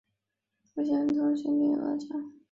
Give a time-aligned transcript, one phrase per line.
[0.73, 2.31] 目前通行另有清江大桥。